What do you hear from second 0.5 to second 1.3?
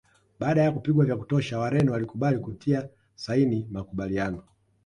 ya kupigwa vya